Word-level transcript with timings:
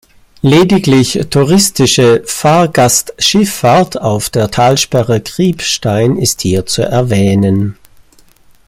Lediglich 0.41 1.27
touristische 1.29 2.23
Fahrgastschifffahrt 2.25 4.01
auf 4.01 4.31
der 4.31 4.49
Talsperre 4.49 5.21
Kriebstein 5.21 6.15
ist 6.17 6.41
hier 6.41 6.65
zu 6.65 6.81
erwähnen. 6.81 7.77